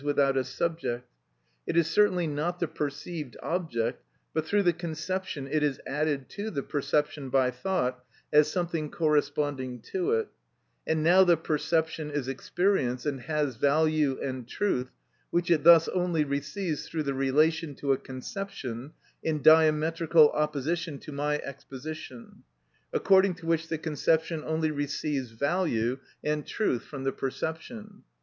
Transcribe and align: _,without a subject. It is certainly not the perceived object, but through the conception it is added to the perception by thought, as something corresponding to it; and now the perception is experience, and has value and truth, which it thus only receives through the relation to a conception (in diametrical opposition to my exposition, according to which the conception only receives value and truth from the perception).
_,without 0.03 0.35
a 0.35 0.43
subject. 0.43 1.07
It 1.67 1.77
is 1.77 1.85
certainly 1.85 2.25
not 2.25 2.59
the 2.59 2.67
perceived 2.67 3.37
object, 3.43 4.03
but 4.33 4.47
through 4.47 4.63
the 4.63 4.73
conception 4.73 5.45
it 5.47 5.61
is 5.61 5.79
added 5.85 6.27
to 6.29 6.49
the 6.49 6.63
perception 6.63 7.29
by 7.29 7.51
thought, 7.51 8.03
as 8.33 8.49
something 8.51 8.89
corresponding 8.89 9.79
to 9.93 10.13
it; 10.13 10.29
and 10.87 11.03
now 11.03 11.23
the 11.23 11.37
perception 11.37 12.09
is 12.09 12.27
experience, 12.27 13.05
and 13.05 13.21
has 13.21 13.57
value 13.57 14.19
and 14.23 14.47
truth, 14.47 14.89
which 15.29 15.51
it 15.51 15.63
thus 15.63 15.87
only 15.89 16.23
receives 16.23 16.87
through 16.89 17.03
the 17.03 17.13
relation 17.13 17.75
to 17.75 17.91
a 17.93 17.97
conception 17.99 18.93
(in 19.21 19.43
diametrical 19.43 20.31
opposition 20.31 20.97
to 20.97 21.11
my 21.11 21.37
exposition, 21.43 22.41
according 22.91 23.35
to 23.35 23.45
which 23.45 23.67
the 23.67 23.77
conception 23.77 24.43
only 24.45 24.71
receives 24.71 25.29
value 25.29 25.99
and 26.23 26.47
truth 26.47 26.81
from 26.85 27.03
the 27.03 27.11
perception). 27.11 28.01